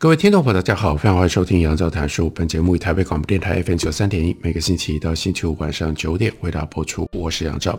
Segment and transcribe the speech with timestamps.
[0.00, 2.30] 各位听众朋友，大家好，非常欢迎收听杨照谈书。
[2.30, 7.06] 本节目以台北广播电台 FM 九三点一，每个星期一到星期五晚上九点为大家播出。
[7.12, 7.78] 我是杨照。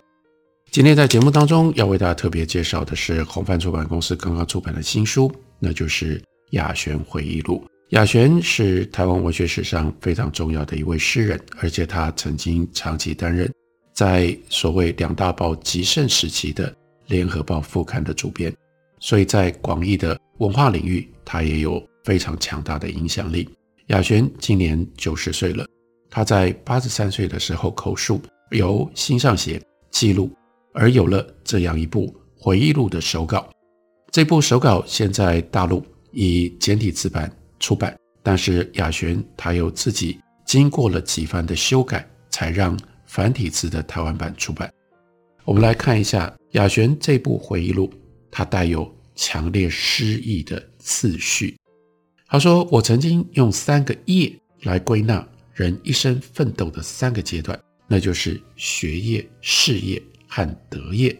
[0.70, 6.16] 今天在节目当中要为大家特别介绍的是红帆出版公司刚刚出版的新书，那就是
[6.50, 7.60] 《亚璇回忆录》。
[7.88, 13.52] 亚璇是台湾文学史上非常重要的一位诗人，而且他曾经长期担任
[13.92, 16.70] 在所谓两大报极盛时期的
[17.08, 18.54] 《联合报》副刊的主编，
[19.00, 21.84] 所以在广义的文化领域，他也有。
[22.04, 23.48] 非常强大的影响力。
[23.88, 25.66] 亚璇今年九十岁了，
[26.08, 30.30] 他在八十三岁的时候口述，由新上协记录，
[30.72, 33.50] 而有了这样一部回忆录的手稿。
[34.10, 44.72] 这部手稿现在大陆以简体字版出版，但是亚璇他又自己经过了几番的修改，才让繁体字的台湾版出版。
[45.44, 47.92] 我们来看一下亚璇这部回忆录，
[48.30, 51.56] 它带有强烈诗意的次序。
[52.32, 61.14] 他说：“我曾经用三个业来归纳人一生奋斗的三个阶段，那就是学业、事业和德业。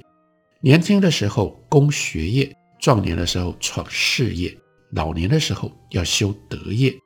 [0.63, 4.57] 年轻的时候攻学业，壮年的时候闯事业，
[4.93, 6.97] 老年的时候要修德业。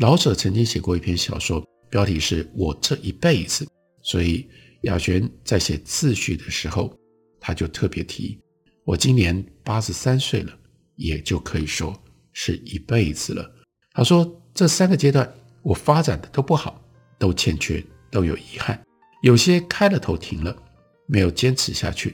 [0.00, 3.64] 老舍曾经写过一篇小说，标题是我这一辈子。
[4.02, 4.48] 所以
[4.80, 6.92] 亚璇在写自序的时候，
[7.38, 8.36] 他就特别提：
[8.82, 10.52] 我今年八十三岁了，
[10.96, 11.96] 也就可以说。”
[12.40, 13.50] 是一辈子了。
[13.92, 15.28] 他说：“这三个阶段
[15.60, 16.80] 我发展的都不好，
[17.18, 18.80] 都欠缺，都有遗憾。
[19.22, 20.56] 有些开了头停了，
[21.06, 22.10] 没有坚持下去；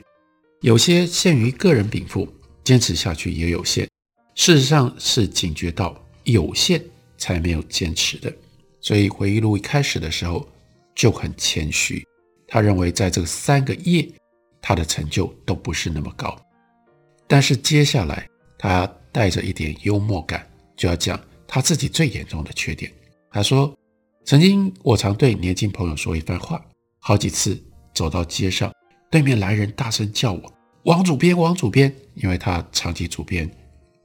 [0.62, 2.26] 有些限于个人禀赋，
[2.64, 3.86] 坚持下去也有限。
[4.34, 6.82] 事实上是警觉到有限
[7.18, 8.34] 才没有坚持的。
[8.80, 10.48] 所以回忆录一开始的时候
[10.94, 12.02] 就很谦虚，
[12.48, 14.10] 他认为在这三个业，
[14.62, 16.34] 他的成就都不是那么高。
[17.26, 20.44] 但是接下来他。”带着一点幽默感，
[20.76, 22.92] 就要讲他自己最严重的缺点。
[23.30, 23.72] 他说
[24.26, 26.60] ：“曾经我常对年轻朋友说一番话，
[26.98, 27.56] 好几次
[27.94, 28.72] 走到街上，
[29.12, 30.52] 对面来人大声叫我
[30.82, 33.48] 王主编，王主编，因为他长期主编《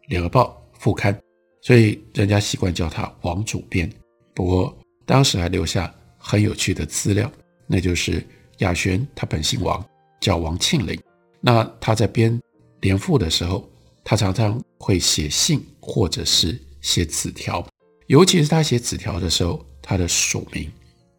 [0.09, 1.19] 联合报》副刊，
[1.63, 3.91] 所以人家习惯叫他王主编。
[4.35, 4.77] 不过
[5.07, 7.31] 当时还留下很有趣的资料，
[7.65, 8.23] 那就是
[8.59, 9.83] 亚悬他本姓王，
[10.21, 11.01] 叫王庆龄。
[11.41, 12.39] 那他在编
[12.81, 13.67] 联副的时候。”
[14.09, 17.63] 他常常会写信，或者是写纸条，
[18.07, 20.67] 尤其是他写纸条的时候，他的署名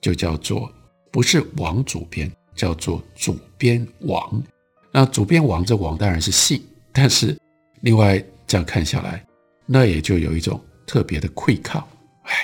[0.00, 0.68] 就叫做
[1.12, 4.42] 不是王主编，叫做主编王。
[4.90, 6.60] 那主编王这王当然是姓，
[6.92, 7.38] 但是
[7.82, 9.24] 另外这样看下来，
[9.66, 11.88] 那也就有一种特别的愧靠。
[12.24, 12.34] 哎，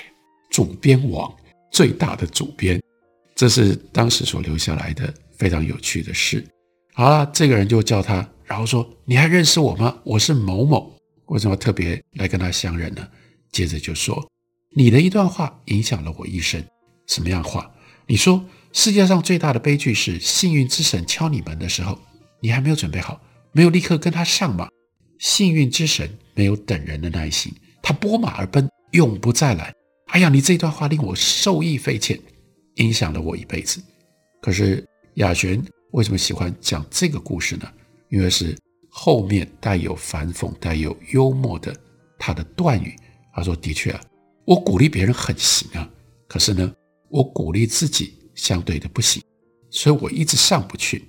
[0.48, 1.28] 主编王
[1.72, 2.80] 最大的主编，
[3.34, 6.46] 这是当时所留下来的非常有趣的事。
[6.94, 8.24] 好了，这个人就叫他。
[8.46, 9.98] 然后说：“你还认识我吗？
[10.04, 10.96] 我是某某，
[11.26, 13.06] 为什么特别来跟他相认呢？”
[13.50, 14.24] 接着就说
[14.76, 16.64] ：“你的一段话影响了我一生。
[17.08, 17.68] 什么样话？
[18.06, 21.98] 你说世界上最大的悲剧是幸运之神敲你门的时候，
[22.40, 23.20] 你还没有准备好，
[23.50, 24.68] 没有立刻跟他上马。
[25.18, 27.52] 幸运之神没有等人的耐心，
[27.82, 29.74] 他拨马而奔，永不再来。
[30.08, 32.20] 哎呀，你这段话令我受益匪浅，
[32.76, 33.82] 影响了我一辈子。
[34.40, 35.60] 可是亚璇
[35.92, 37.68] 为什么喜欢讲这个故事呢？”
[38.08, 38.56] 因为是
[38.88, 41.74] 后面带有反讽、带有幽默的
[42.18, 42.96] 他的断语，
[43.34, 44.00] 他说：“的确啊，
[44.44, 45.88] 我鼓励别人很行啊，
[46.26, 46.72] 可是呢，
[47.10, 49.22] 我鼓励自己相对的不行，
[49.70, 51.04] 所以我一直上不去。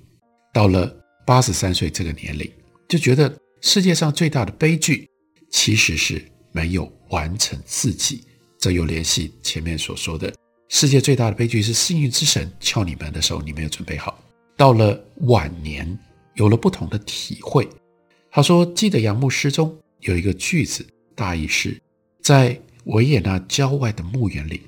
[0.53, 0.93] 到了
[1.25, 2.51] 八十三岁这个年龄，
[2.89, 5.07] 就觉得世界上最大的悲剧
[5.51, 6.21] 其实是
[6.51, 8.23] 没有完成自己。
[8.59, 10.33] 这又联系前面所说的，
[10.67, 14.19] 世界最大的悲剧是幸运之神敲你门的时候，你没有准备好。
[14.57, 15.87] 到了晚年。”
[16.37, 17.67] 有了不同的体会，
[18.31, 20.85] 他说：“记得杨牧诗中有一个句子，
[21.15, 21.79] 大意是，
[22.21, 24.61] 在维也纳郊外的墓园里，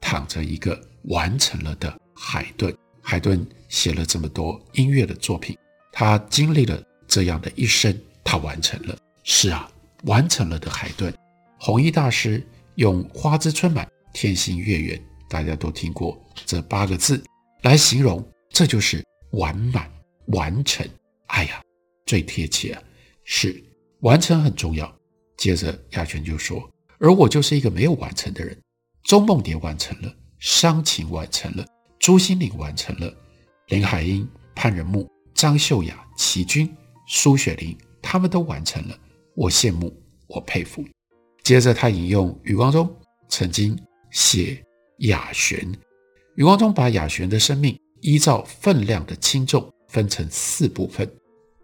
[0.00, 2.74] 躺着一个完成了的海顿。
[3.02, 5.56] 海顿写了这么多音乐的作品，
[5.92, 8.96] 他经历了这样的一生，他完成了。
[9.24, 9.68] 是啊，
[10.04, 11.12] 完成了的海顿。
[11.58, 16.16] 弘一大师用‘花枝春满，天心月圆’，大家都听过
[16.46, 17.20] 这八个字
[17.62, 19.90] 来形容，这就是完满
[20.26, 20.88] 完成。”
[21.28, 21.62] 哎呀，
[22.06, 22.82] 最贴切啊！
[23.24, 23.62] 是，
[24.00, 24.92] 完成很重要。
[25.36, 28.58] 接着亚璇就说：“而我就是一个没有完成的人。
[29.04, 31.64] 钟梦蝶完成了，商禽完成了，
[31.98, 33.14] 朱西甯完成了，
[33.68, 36.68] 林海音、潘仁木、张秀雅、齐君、
[37.06, 38.98] 苏雪龄，他们都完成了。
[39.34, 39.94] 我羡慕，
[40.26, 40.84] 我佩服。”
[41.44, 42.94] 接着他引用余光中
[43.28, 43.78] 曾经
[44.10, 44.62] 写
[44.98, 45.72] 雅璇，
[46.36, 51.10] 余光中把雅璇的生命依照分量的轻重分成四部分，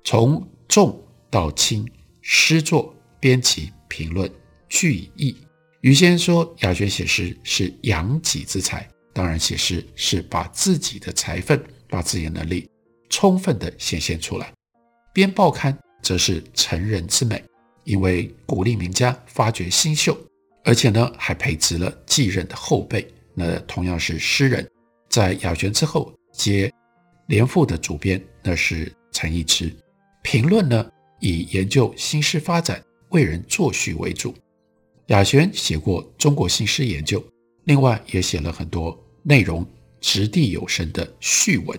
[0.05, 1.01] 从重
[1.31, 1.87] 到轻，
[2.23, 4.31] 诗作、编辑、评论、
[4.69, 5.37] 句意。
[5.81, 12.69] 余先说，雅璇写诗是养己之才，当然写诗是把自己的才分、把自己的能力
[13.09, 14.53] 充分地显现出来。
[15.13, 17.43] 编报刊则是成人之美。
[17.85, 20.19] 因为鼓励名家发掘新秀，
[20.65, 23.07] 而且呢还培植了继任的后辈。
[23.35, 24.67] 那同样是诗人，
[25.11, 26.73] 在雅璇之后接
[27.27, 29.75] 联副的主编，那是陈逸之。
[30.23, 30.91] 评论呢
[31.21, 34.35] 以研究新诗发展、为人作序为主。
[35.09, 37.21] 雅璇写过《中国新诗研究》，
[37.65, 39.67] 另外也写了很多内容
[40.01, 41.79] 掷地有声的序文。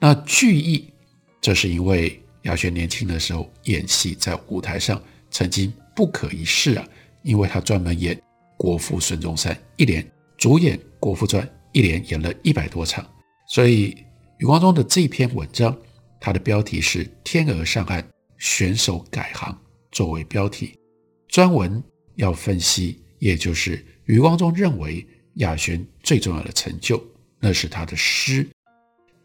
[0.00, 0.92] 那句意，
[1.40, 5.00] 这是因为雅璇年轻的时候演戏在舞台上。
[5.30, 6.88] 曾经不可一世啊，
[7.22, 8.18] 因为他专门演
[8.56, 10.02] 国父孙中山，一连
[10.38, 13.06] 主演《国父传》，一连演了一百多场。
[13.46, 13.94] 所以
[14.38, 15.76] 余光中的这篇文章，
[16.20, 18.04] 它的标题是“天鹅上岸，
[18.38, 19.56] 选手改行”
[19.90, 20.78] 作为标题，
[21.26, 21.82] 专文
[22.14, 25.04] 要分析，也就是余光中认为
[25.34, 27.02] 雅璇最重要的成就，
[27.40, 28.48] 那是他的诗。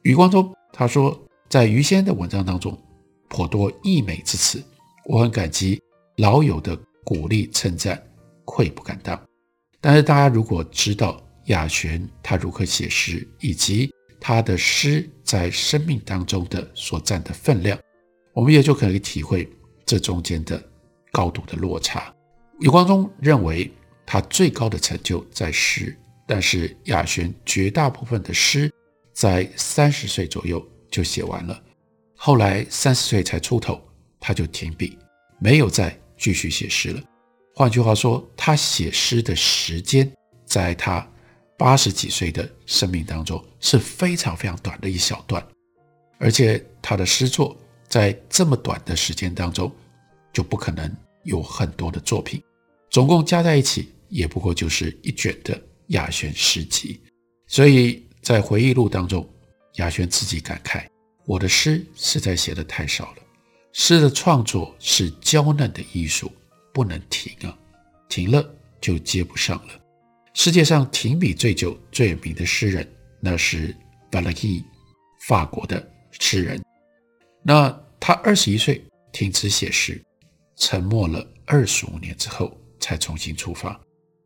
[0.02, 1.16] 余光中他说，
[1.48, 2.76] 在于先的文章当中，
[3.30, 4.64] 颇多溢美之词，
[5.06, 5.80] 我很感激。
[6.18, 8.02] 老友的鼓励称赞，
[8.46, 9.20] 愧不敢当。
[9.80, 13.92] 但是大家如果知道亚璇他如何写诗，以及
[14.26, 17.78] 他的诗在生命当中的所占的分量，
[18.32, 19.52] 我们也就可以体会
[19.86, 20.64] 这中间的
[21.12, 22.16] 高度的落差。
[22.62, 23.70] 余光中认为
[24.06, 25.94] 他最高的成就在诗，
[26.26, 28.72] 但是雅璇绝大部分的诗
[29.12, 31.62] 在三十岁左右就写完了，
[32.16, 33.82] 后来三十岁才出头，
[34.22, 34.98] 他就停笔，
[35.38, 35.94] 没有再。
[36.16, 37.02] 继续写诗了。
[37.54, 40.10] 换句话说，他写诗的时间，
[40.46, 41.06] 在他
[41.58, 45.46] 八十几岁的生命当中是非常非常短的一小段，
[46.18, 47.56] 而且他的诗作
[47.88, 49.72] 在这么短的时间当中，
[50.34, 50.92] 就不可能
[51.24, 52.42] 有很多的作品，
[52.90, 57.00] 总共加在一起也不过就是一卷的雅轩诗集。
[57.48, 59.28] 所以在回忆录当中，
[59.76, 60.86] 雅轩自己感慨
[61.26, 63.18] ：“我的诗实在写得太少了。”
[63.74, 66.32] 诗的创作是娇嫩的艺术，
[66.74, 67.58] 不能停啊，
[68.10, 68.44] 停了
[68.82, 69.83] 就接不上了。
[70.34, 72.88] 世界上停笔最久、最有名的诗人，
[73.20, 73.76] 那是
[74.12, 74.66] v a l e r i
[75.28, 76.62] 法国的诗人。
[77.44, 77.70] 那
[78.00, 80.04] 他二十一岁停止写诗，
[80.56, 83.80] 沉默了二十五年之后才重新出发。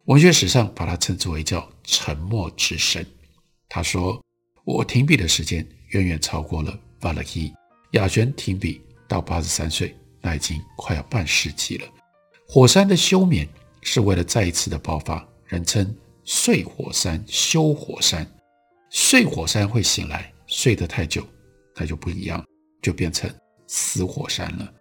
[0.06, 3.06] 文学史上把他称之为叫“沉默之神”。
[3.68, 4.24] 他说
[4.64, 6.72] ：“我停笔的时间远远超过了
[7.02, 7.54] v a l e r i。”
[7.92, 8.82] 雅璇停笔。
[9.10, 11.88] 到八十三岁，那已经快要半世纪了。
[12.46, 13.48] 火山的休眠
[13.82, 18.30] 是为了再一次的爆发，人称睡火山、休火山。
[18.90, 21.26] 睡火山会醒来，睡得太久，
[21.76, 22.46] 那就不一样，
[22.82, 23.30] 就变成
[23.68, 24.74] 死火山了。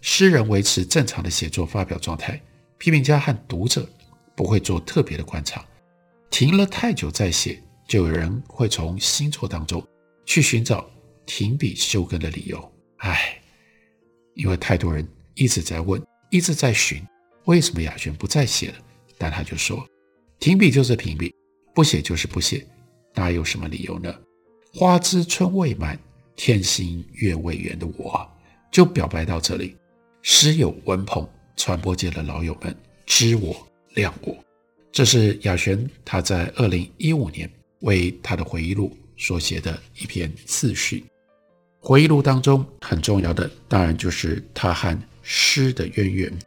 [0.00, 2.40] 诗人维持正常的写作发表状态，
[2.78, 3.88] 批评家和读者
[4.36, 5.64] 不会做特别的观察。
[6.30, 9.86] 停了太久再写，就有人会从新作当中
[10.26, 10.88] 去寻找
[11.24, 12.72] 停笔休耕的理由。
[12.98, 13.40] 唉。
[14.34, 17.00] 因为太多人一直在问，一直在寻，
[17.44, 18.74] 为什么雅璇不再写了？
[19.16, 19.86] 但他就说，
[20.44, 21.34] 停笔就是停笔，
[21.74, 22.66] 不写就是不写，
[23.14, 24.14] 哪有什么理由呢？
[24.74, 25.98] 花枝春未满，
[26.36, 28.30] 天心月未圆的我，
[28.70, 29.74] 就表白到这里。
[30.20, 33.56] 诗友文朋，传播界的老友们，知我
[33.94, 34.36] 谅我。
[34.92, 41.04] 这是雅璇他在二零一五年为他的回忆录所写的一篇自序。
[41.80, 46.38] 回忆录当中很重要的，当然就是他和诗的渊源。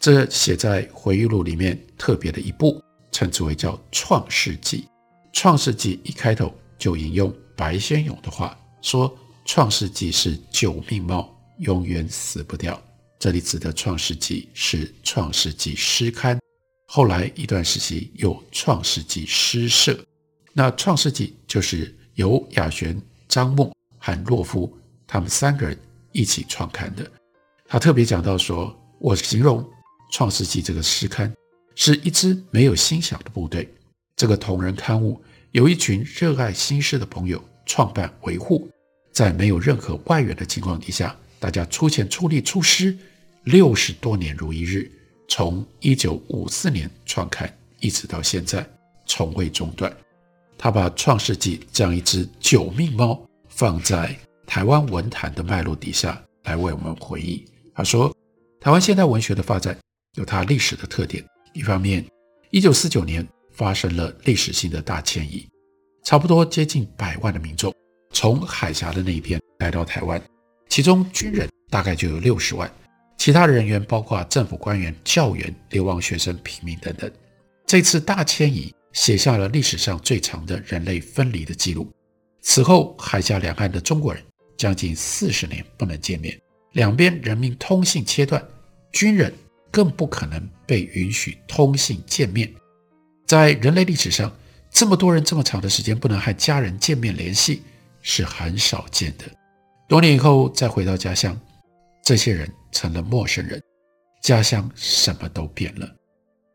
[0.00, 2.82] 这写在回忆录里面特别的一部，
[3.12, 4.78] 称之为叫《创世纪》。
[5.32, 9.08] 《创世纪》一开头就引用白先勇的话，说
[9.44, 12.82] 《创世纪》是九命猫，永远死不掉。
[13.18, 16.40] 这里指的《创世纪》是《创世纪》诗刊，
[16.88, 20.04] 后来一段时期有《创世纪》诗社。
[20.52, 24.76] 那《创世纪》就是由雅璇、张默和洛夫。
[25.06, 25.78] 他们三个人
[26.12, 27.08] 一起创刊的。
[27.66, 29.62] 他特别讲到说：“我形容
[30.10, 31.32] 《创世纪》这个诗刊
[31.74, 33.68] 是一支没有心想的部队。
[34.16, 35.20] 这个同人刊物
[35.52, 38.68] 由一群热爱新诗的朋友创办维护，
[39.12, 42.96] 在没有任何外援的情况底下，大家出钱出力出诗，
[43.44, 44.90] 六十多年如一日，
[45.28, 48.64] 从一九五四年创刊一直到现在，
[49.06, 49.92] 从未中断。
[50.56, 57.44] 他把《创世纪》这样一只九命猫放在台湾文坛的脉络底下来为我们回忆。
[57.74, 58.14] 他说，
[58.60, 59.76] 台湾现代文学的发展
[60.14, 61.24] 有它历史的特点。
[61.52, 62.04] 一方面，
[62.50, 65.46] 一九四九年发生了历史性的大迁移，
[66.04, 67.74] 差不多接近百万的民众
[68.12, 70.22] 从海峡的那一边来到台湾，
[70.68, 72.70] 其中军人大概就有六十万，
[73.18, 77.10] 其他人员包括政府官员、教员、流亡学生、平民等等。
[77.66, 78.72] 这次大迁移。
[78.92, 81.90] 写下了历史上最长的人类分离的记录。
[82.42, 84.22] 此后，海峡两岸的中国人
[84.58, 86.38] 将近四十年不能见面，
[86.72, 88.46] 两边人民通信切断，
[88.92, 89.32] 军人
[89.72, 92.48] 更不可能被允许通信见面。
[93.26, 94.30] 在人类历史上，
[94.70, 97.62] 这么多人这么长的时间不能和家人见面联系，
[98.02, 99.24] 是很少见的。
[99.88, 101.38] 多年以后再回到家乡，
[102.04, 103.60] 这些人成了陌生人，
[104.22, 105.88] 家乡什么都变了。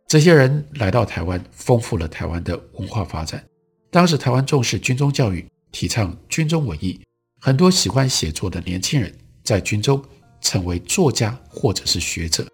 [0.08, 3.44] 这些人来到台湾，丰富了台湾的文化发展。
[3.92, 7.02] 当时台湾重视军中教育，提倡军中文艺，
[7.42, 10.04] 很多喜欢写作的年轻人在军中
[10.40, 12.48] 成为作家或者是学者。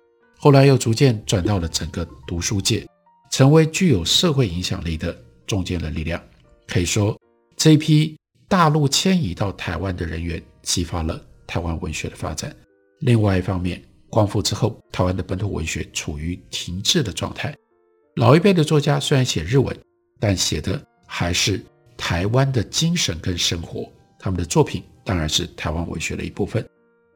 [0.44, 2.86] 后来又逐渐转到了整个读书界，
[3.32, 6.22] 成为具有社会影响力的中间的力量。
[6.68, 7.18] 可以说，
[7.56, 8.20] 这一批
[8.50, 12.54] 大陆迁移到台湾的人员，激发了台湾文学的发展。
[13.00, 17.56] 另外一方面，光复之后，台湾的本土文学处于停滞的状态。
[18.18, 19.74] 老一辈的作家虽然写日文，
[20.20, 21.64] 但写的还是
[21.96, 23.90] 台湾的精神跟生活。
[24.20, 26.68] 他们的作品当然是台湾文学的一部分。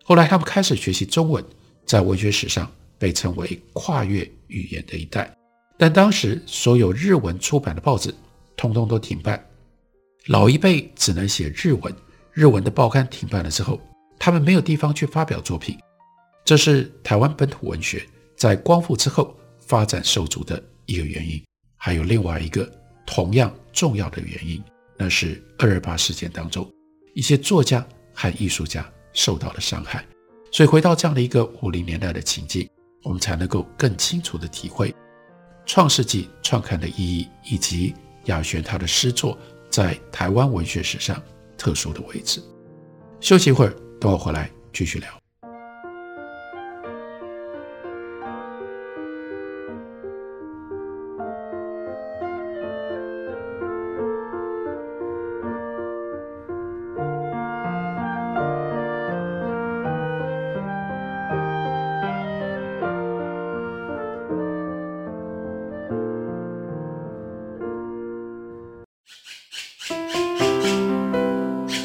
[0.06, 1.44] 后来他们开始学习中文，
[1.86, 5.34] 在文学史上被称为跨越语言的一代。
[5.78, 8.14] 但当时所有日文出版的报纸
[8.56, 9.44] 通通都停办，
[10.28, 11.94] 老一辈只能写日文。
[12.34, 13.80] 日文的报刊停办了之后，
[14.20, 15.78] 他们没有地方去发表作品。
[16.46, 21.44] 这是台湾本土文学在光复之后发展受阻的一个原因，
[21.76, 22.72] 还有另外一个
[23.06, 24.64] 同样重要的原因，
[24.98, 26.72] 那是二二八事件当中
[27.16, 30.06] 一些作家和艺术家受到了伤害。
[30.52, 32.70] 所以回到这样的一个五零年代的情境，
[33.08, 34.92] 我们才能够更清楚地体会
[35.66, 37.96] 《创世纪》创刊的意义，以及
[38.26, 39.38] 亚轩他的诗作
[39.70, 41.22] 在台湾文学史上
[41.58, 42.44] 特殊的位置。
[43.22, 45.27] 休息一会儿，等我回来继续聊。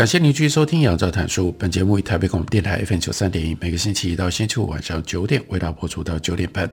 [0.00, 1.48] 感谢您继续收听《杨照谈书》。
[1.58, 6.66] 本节目以台北广播电台 FM 九三点一，每个星期一到星期五晚上九点为大家播出到九点半。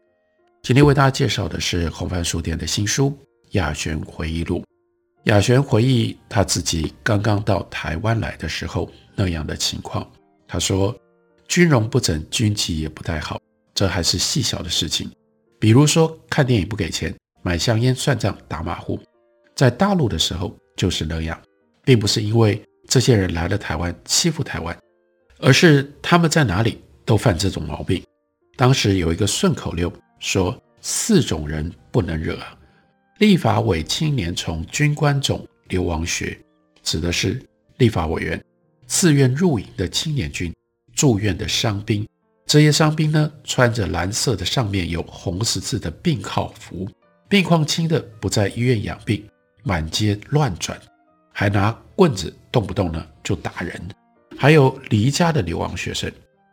[0.63, 3.09] 今天为大家介绍的是红帆书店的新书
[3.51, 4.59] 《亚璇回忆录》。
[5.25, 10.09] 亚璇回忆他自己刚刚到台湾来的时候那样的情况。
[10.47, 10.97] 他说
[11.49, 13.37] ：“军容不整，军纪也不太好，
[13.75, 15.11] 这还是细小的事情。
[15.59, 18.97] 比如说看电影不给钱，买香烟算账打马虎，
[19.53, 21.37] 在大陆的时候就是那样，
[21.83, 24.75] 并不是因为。”这些人来了台湾欺负台湾，
[25.39, 28.01] 而是他们在哪里都犯这种毛病。
[28.55, 32.39] 当时有一个顺口溜说：“四种人不能惹，
[33.19, 36.39] 立法委青年从军官种，流亡学，
[36.81, 37.39] 指的是
[37.77, 38.41] 立法委员
[38.85, 40.53] 自愿入营的青年军、
[40.95, 42.07] 住院的伤兵。
[42.45, 46.89] 这些伤兵呢，穿着蓝色的，上面有红十字的病号服，
[47.27, 49.27] 病况轻的不在医院养病，
[49.63, 50.79] 满街乱转，
[51.33, 53.89] 还拿棍子动不动呢就打人。
[54.37, 56.11] 还有离家的流亡学生，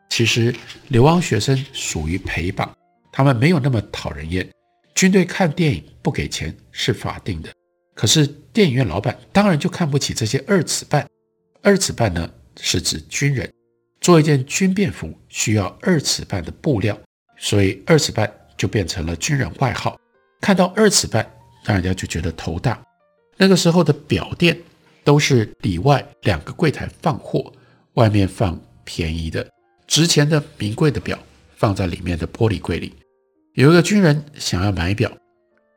[0.09, 0.55] 其实
[0.89, 2.75] 流亡学生属于陪绑，
[3.13, 4.49] 他们没有那么讨人厌。
[4.95, 7.51] 军队看电影不给钱是法定的，
[7.95, 11.07] 可是电影院老板当然就看不起这些二尺半。
[11.63, 13.53] 二尺半呢，是指军人。
[14.01, 16.99] 做一件军便服需要二尺半的布料，
[17.39, 19.99] 所以二尺半就变成了军人外号。
[20.41, 21.27] 看到二尺半，
[21.65, 22.83] 让人家就觉得头大。
[23.37, 24.57] 那个时候的表店
[25.05, 27.53] 都是里外两个柜台放货，
[27.95, 29.47] 外面放便宜的、
[29.87, 31.19] 值钱的、名贵的表，
[31.57, 32.93] 放在里面的玻璃柜里。
[33.53, 35.11] 有一个军人想要买表，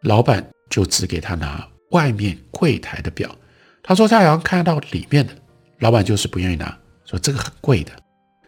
[0.02, 3.36] 老板就只给他拿外面柜台的表。
[3.84, 5.34] 他说他想看到里面的，
[5.80, 7.92] 老板就是不愿意拿，说这个很贵的。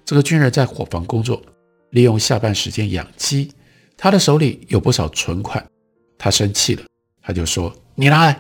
[0.04, 1.42] 这个军人在伙房工作，
[1.92, 3.52] 利用下班时间养鸡。
[3.96, 5.64] 他的手里有不少存款，
[6.18, 6.84] 他生气了，
[7.22, 8.40] 他就说：“你拿来，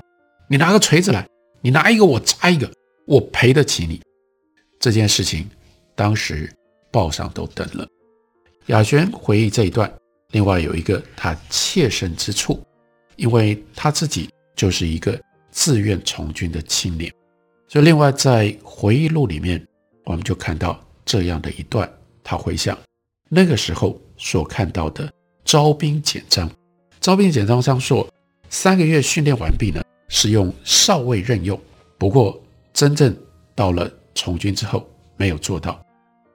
[0.49, 1.27] 你拿个锤子来，
[1.61, 2.71] 你拿一个我砸一个，
[3.05, 4.01] 我赔得起你。”
[4.79, 5.49] 这件事情
[5.95, 6.51] 当时
[6.91, 7.87] 报上都登了。
[8.67, 9.91] 亚璇回忆这一段，
[10.31, 12.63] 另外有一个他切身之处，
[13.15, 15.19] 因为他自己就是一个
[15.51, 17.13] 自愿从军的青年，
[17.67, 19.65] 所以另外在回忆录里面，
[20.05, 20.79] 我们就看到。
[21.05, 21.91] 这样的一段，
[22.23, 22.77] 他回想
[23.29, 25.11] 那个时候所看到的
[25.43, 26.47] 招兵简章。
[27.01, 28.07] 招兵简章上说，
[28.51, 31.57] 三个月训练完毕呢，是用少尉任用。
[31.97, 32.37] 不过
[32.73, 33.15] 真正
[33.55, 34.85] 到了从军之后，
[35.15, 35.81] 没有做到。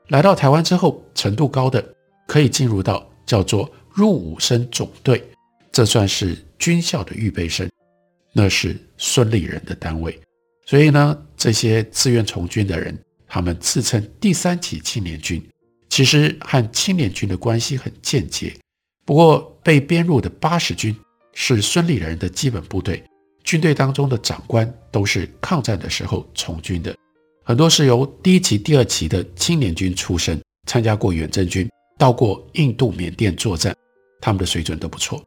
[0.09, 1.87] 来到台湾之后，程度高的
[2.27, 5.23] 可以进入到叫做入伍生总队，
[5.71, 7.71] 这算是军校的预备生，
[8.33, 10.19] 那是孙立人的单位。
[10.65, 12.99] 所以呢，这些自愿从军的人。
[13.27, 15.45] 他们自称第三期青年军，
[15.89, 18.55] 其实和青年军的关系很间接。
[19.05, 20.95] 不过被编入的八十军
[21.33, 23.03] 是孙立人的基本部队，
[23.45, 26.97] 军队当中的长官都是抗战的时候从军的，
[27.45, 33.77] 很多是由第一期、第二期的青年军出身，参加过远征军，到过印度、缅甸作战，
[34.21, 35.23] 他们的水准都不错。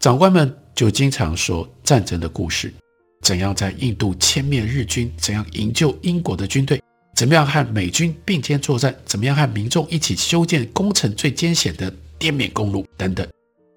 [0.00, 2.74] 长官们就经常说战争的故事，
[3.22, 6.82] 怎样在印度歼灭日军，怎样营救英国的军队。
[7.14, 8.92] 怎么样和美军并肩作战？
[9.06, 12.84] 怎么样和民众一起修建工程最艰险的滇缅公路？
[12.96, 13.24] 等等，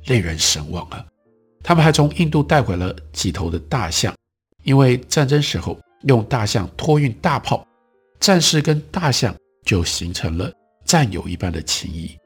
[0.08, 1.06] 令人神往啊！
[1.68, 4.16] 他们还从印度带回了几头的大象，
[4.64, 7.68] 因为战争时候用大象托运大炮，
[8.22, 10.50] 战士跟大象就形成了
[10.86, 12.18] 战友一般的情谊。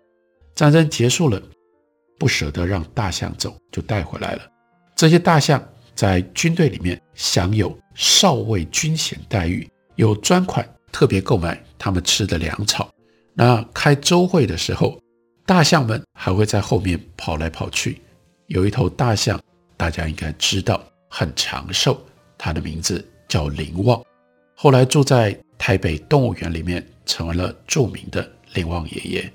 [0.53, 1.41] 战争结束了，
[2.19, 4.43] 不舍得让大象走，就带回来了。
[4.95, 5.59] 这些大象
[5.95, 10.63] 在军队里面享有少尉军衔待遇，有专款。
[10.91, 12.87] 特别购买他们吃的粮草。
[13.33, 14.99] 那开周会的时候，
[15.47, 17.99] 大象们还会在后面跑来跑去。
[18.51, 19.41] 有一头大象，
[19.77, 21.97] 大家应该知道，很长寿，
[22.37, 24.03] 它的名字叫林旺。
[24.55, 29.33] 后来住在台北动物园里面，成为了著名的林旺爷爷。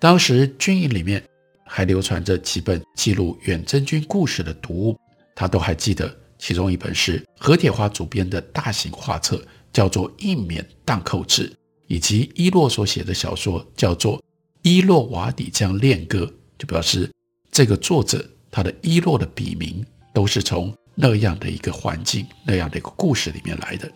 [0.00, 1.22] 当时军营里面
[1.64, 4.98] 还流传着几本记录远征军故事的读物，
[5.36, 6.12] 他都还记得。
[6.36, 9.40] 其中一本是何铁花主编的大型画册。
[9.70, 11.46] 叫做《印缅荡寇志》，
[11.88, 14.16] 以及伊洛所写的小说叫做
[14.62, 16.20] 《伊洛瓦底江恋歌》，
[16.58, 17.08] 就表示
[17.52, 23.90] 这个作者他的伊洛的笔名都是从那样的一个环境、那样的一个故事里面来的。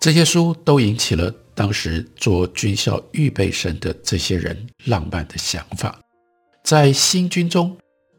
[0.00, 5.98] 这些书都引起了当时做军校预备生的这些人浪漫的想法。
[6.62, 7.74] 在新军中，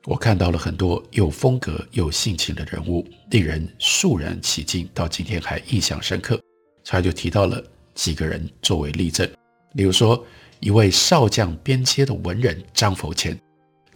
[0.06, 6.40] 我看到了很多有风格、有性情的人物，令人肃然起敬，到今天还印象深刻。
[6.84, 9.30] 他就提到了几个人作为例证，
[9.74, 10.26] 例如说
[10.60, 13.40] 一位少将边阶的文人张佛谦，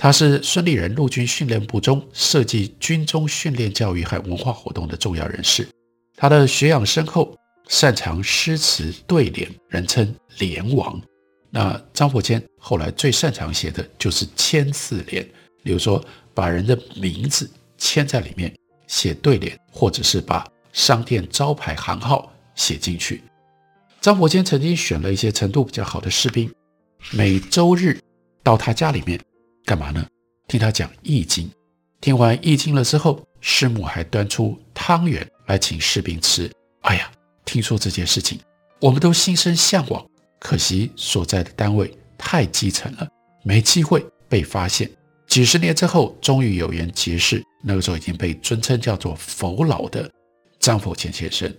[0.01, 5.67] 他是孙立人陆军训练部中设计军中训练教育和文化活动的重要人士。
[6.15, 10.99] 他的学养深厚，擅长诗词对联，人称联王。
[11.51, 15.21] 那张伯谦后来最擅长写的就是千字联，
[15.63, 16.01] 比如说
[16.33, 18.55] 把人的名字签在里面
[18.87, 22.31] 写对联，或者是把商店招牌行号。
[22.55, 23.23] 写进去。
[24.01, 26.51] 张伯谦曾经选了一些程度比较好的士兵，
[27.13, 27.97] 每周日
[28.43, 29.17] 到他家里面
[29.69, 30.03] 干嘛呢？
[30.47, 31.47] 听他讲《易经》。
[32.01, 36.51] 听完《易经》了之后，师母还端出汤圆来请士兵吃。
[36.81, 37.11] 哎呀，
[37.45, 38.39] 听说这件事情，
[38.81, 40.03] 我们都心生向往。
[40.39, 43.07] 可惜所在的单位太基层了，
[43.43, 44.89] 没机会被发现。
[45.27, 50.09] 几十年之后，终于有缘结识，那个时候已经被尊称叫做“佛老”的
[50.57, 51.53] 张佛前先生，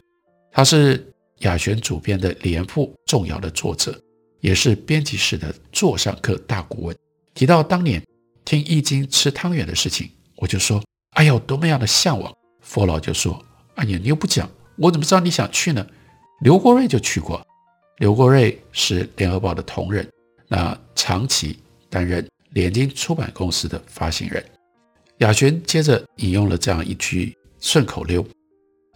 [0.51, 1.09] 他是
[1.43, 3.97] 雅璇主编的连副重要的作者，
[4.41, 6.97] 也是编辑室的座上客大顾问。
[7.35, 8.03] 提到当年
[8.45, 10.83] 听易经吃汤圆的事情，我就说
[11.17, 13.43] ：“哎呦，多么样的向往！”佛老就说
[13.77, 15.87] ：“哎呀，你又不讲，我怎么知道你想去呢？”
[16.43, 17.41] 刘国瑞就去过。
[17.99, 20.09] 刘国瑞是联合报的同仁，
[20.49, 24.43] 那长期担任联经出版公司的发行人。
[25.19, 28.27] 雅璇接着引用了这样一句顺口溜：“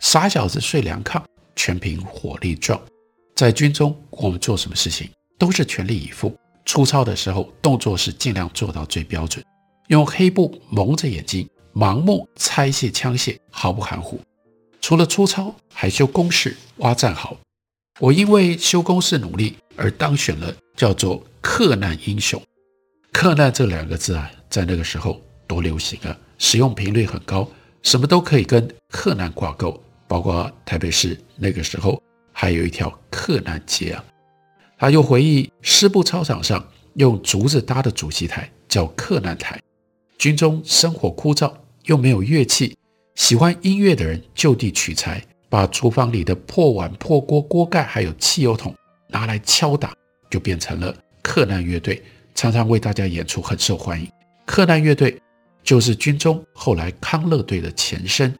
[0.00, 1.22] 傻小子睡凉炕，
[1.54, 2.80] 全凭火力壮。”
[3.36, 6.34] 在军中，我们做什么事情都是全力以赴。
[6.64, 9.44] 粗糙的时候，动作是尽量做到最标准，
[9.88, 14.20] 用黑布蒙着眼睛，盲目拆卸枪械，毫不含糊。
[14.80, 17.36] 除了粗糙，还修工事、挖战壕。
[18.00, 22.42] 我因为修工事努力而当选了叫做“克难英雄”。
[23.12, 27.48] 克难这两个字啊，在那个时候多流行啊，使用频率很高，
[27.82, 34.04] 什么都可以跟克难挂钩，包括台北市那个时候还有一条克难街啊。
[34.84, 36.62] 他又回忆师部操场上
[36.96, 39.58] 用竹子搭的主席台叫克难台。
[40.18, 41.50] 军中生活枯燥，
[41.86, 42.76] 又没有乐器，
[43.14, 45.24] 喜欢音乐的人就地取材。
[45.48, 48.74] 把厨房里的破碗、破锅、锅盖，还有汽油桶
[49.08, 49.94] 拿来敲打，
[50.28, 52.02] 就变成了克难乐队，
[52.34, 54.06] 常常为大家演出，很受欢迎。
[54.44, 55.18] 克难乐队
[55.62, 58.36] 就是军中后来康乐队的前身。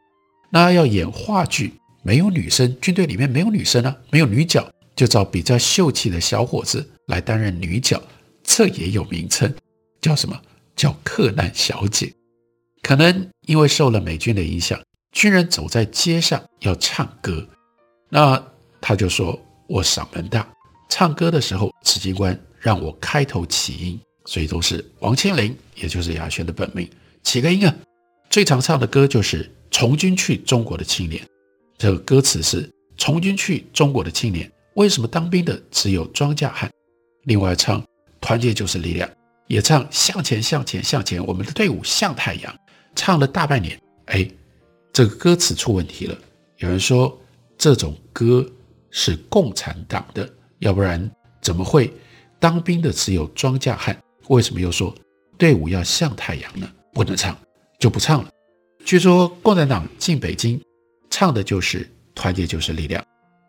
[0.51, 8.01] 那要演话剧，没有女生，军队里面没有女生啊，没有女角，就找比较秀气的小伙子来担任女角，
[8.43, 9.53] 这也有名称，
[10.01, 10.39] 叫什么？
[10.75, 12.13] 叫克难小姐。
[12.81, 14.79] 可能因为受了美军的影响。
[15.11, 17.47] 军人走在街上要唱歌，
[18.09, 20.45] 那他就说：“我嗓门大，
[20.89, 26.85] 唱歌的时候，指挥官让我开头起音，所以都是王千龄，也就是雅轩的本名，
[27.23, 27.73] 起个音啊。
[28.29, 31.23] 最常唱的歌就是《从军去中国的青年》，
[31.77, 36.71] 这个歌词是“从军去中国的青年，为什么当兵的只有庄稼汉？”
[37.25, 37.83] 另外唱
[38.21, 39.09] “团结就是力量”，
[39.47, 42.55] 也唱“向前向前向前，我们的队伍像太阳”，
[42.95, 44.25] 唱了大半年，哎。
[44.93, 46.17] 这个歌词出问题了。
[46.59, 47.19] 有人说
[47.57, 48.49] 这种歌
[48.91, 51.11] 是共产党的，要不然
[51.41, 51.91] 怎么会
[52.39, 54.01] 当兵的只有庄稼汉？
[54.29, 54.95] 为什么又说
[55.37, 56.65] 队伍要像太阳呢？
[56.93, 57.37] 不能唱，
[57.77, 58.29] 就不唱了。
[58.85, 60.57] 据说共产党进北京
[61.09, 63.05] 唱的就是团结就是力量，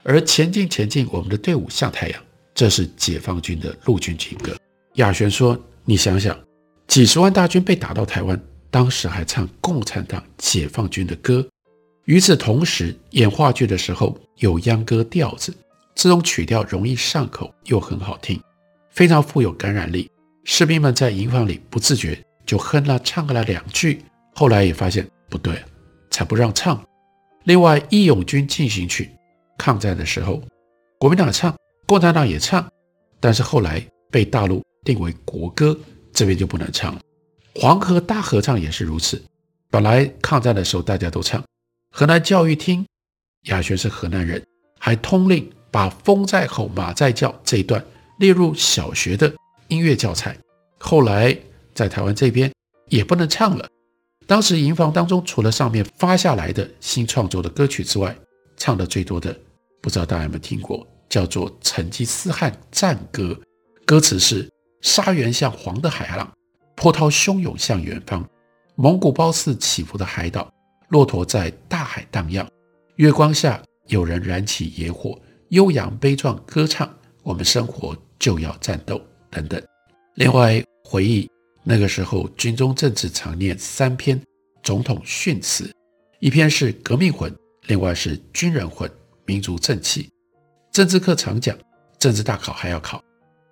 [0.08, 2.22] 而前进前进，我们的队伍像太阳，
[2.54, 4.56] 这是解放军的陆军军歌。
[4.94, 6.38] 亚璇说：“你想想，
[6.86, 8.40] 几十万大军被打到台湾。”
[8.70, 11.44] 当时还唱共产党解放军的歌，
[12.04, 15.54] 与此同时演话剧的时候有秧歌调子，
[15.94, 18.38] 这种曲调容易上口又很好听，
[18.90, 20.10] 非常富有感染力。
[20.44, 24.02] 士兵们在营房里不自觉就哼了唱了两句，
[24.34, 25.60] 后来也发现不对，
[26.10, 26.80] 才不让唱。
[27.44, 29.04] 另外，《义勇军进行曲》
[29.58, 30.42] 抗战的时候，
[30.98, 31.54] 国民党唱，
[31.86, 32.68] 共产党也唱，
[33.20, 35.76] 但是后来被大陆定为国歌，
[36.12, 37.00] 这边就不能唱了。
[37.54, 39.22] 黄河大合唱也是如此，
[39.70, 41.42] 本来抗战的时候大家都唱。
[41.90, 42.86] 河南教育厅，
[43.44, 44.44] 雅璇是河南人，
[44.78, 47.82] 还通令把“风在吼，马在叫”这一段
[48.18, 49.32] 列入小学的
[49.68, 50.36] 音乐教材。
[50.78, 51.36] 后来
[51.74, 52.52] 在台湾这边
[52.88, 53.66] 也不能唱了。
[54.26, 58.14] 当时营房当中，除了上面发下来的新创作的歌曲之外，
[58.56, 59.34] 唱的最多的，
[59.80, 63.22] 不知道大家有没有听过，叫做《成吉思汗战歌》，
[63.84, 66.32] 歌词是：沙原像黄的海浪。
[66.74, 68.28] 波涛汹涌向远方，
[68.74, 70.52] 蒙古包似起伏的海岛，
[70.90, 72.46] 骆驼在大海荡漾。
[72.96, 76.92] 月光下，有人燃起野火，悠扬悲壮歌唱。
[77.22, 79.60] 我们生活就要战斗，等等。
[80.16, 81.28] 另外回忆
[81.64, 84.20] 那个时候，军中政治常念三篇
[84.62, 85.74] 总统训词，
[86.20, 87.34] 一篇是革命魂，
[87.68, 88.90] 另外是军人魂，
[89.26, 90.08] 民族正气。
[90.72, 91.56] 政治课常讲，
[91.98, 93.02] 政治大考还要考。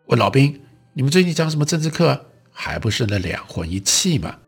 [0.07, 0.61] 问老兵，
[0.93, 2.21] 你们最近讲什么政治课啊？
[2.51, 4.39] 还不是那两魂一气嘛？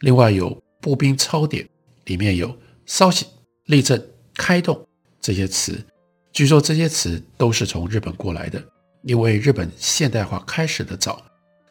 [0.00, 1.66] 另外有步兵操典，
[2.04, 3.26] 里面有稍息、
[3.66, 4.00] 立正、
[4.34, 4.86] 开动
[5.20, 5.82] 这些词。
[6.32, 8.62] 据说这些词都是从日本过来的，
[9.02, 11.22] 因为日本现代化开始的早。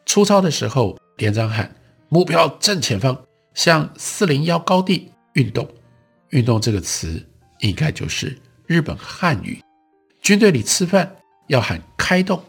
[0.06, 1.74] 出操的时候，连长喊
[2.08, 3.16] 目标正前方，
[3.54, 5.68] 向四零幺高地运动。
[6.30, 7.24] 运动这个词
[7.60, 8.36] 应该就是
[8.74, 9.60] 日本汉语。
[10.20, 11.14] 军队里吃饭
[11.46, 12.42] 要喊开动，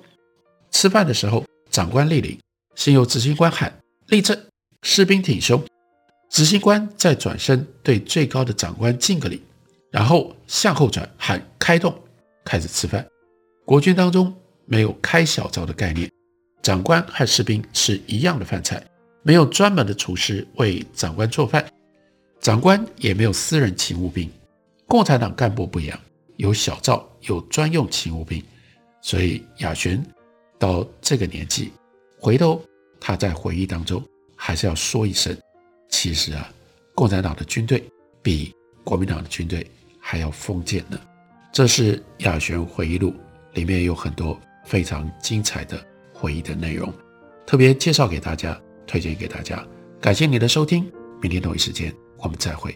[0.72, 2.40] 吃饭的时候长官莅领。
[2.74, 3.72] 先由执行官喊
[4.08, 4.36] 立正，
[4.82, 5.64] 士兵挺胸，
[6.32, 9.40] 执行官再转身对最高的长官敬个礼，
[9.92, 11.96] 然后向后转喊开动，
[12.44, 13.06] 开始吃饭。
[13.64, 14.36] 国军当中
[14.66, 16.12] 没有开小灶的概念，
[16.64, 18.84] 长官和士兵吃一样的饭菜，
[19.22, 21.64] 没有专门的厨师为长官做饭，
[22.42, 24.30] 长官也没有私人勤务兵，
[24.88, 25.98] 共产党干部不一样，
[26.38, 28.44] 有小灶，有专用勤务兵。
[29.02, 30.04] 所以亚寻
[30.58, 31.72] 到这个年纪，
[32.20, 32.60] 回头
[33.00, 34.04] 他在回忆当中
[34.36, 35.38] 还是要说一声：
[35.90, 36.52] 其实啊，
[36.96, 37.84] 共产党的军队
[38.24, 38.52] 比
[38.84, 39.66] 国民党的军队
[40.00, 41.00] 还要封建呢。
[41.52, 43.14] 这是亚寻回忆录
[43.54, 45.80] 里面有很多非常精彩的
[46.14, 46.92] 回忆的内容，
[47.46, 49.66] 特别介绍给大家，推荐给大家。
[50.02, 52.76] 感谢你的收听，明天同一时间我们再会。